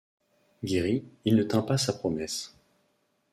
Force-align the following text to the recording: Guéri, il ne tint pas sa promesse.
Guéri, 0.63 1.05
il 1.25 1.35
ne 1.35 1.43
tint 1.43 1.61
pas 1.61 1.77
sa 1.77 1.93
promesse. 1.93 2.55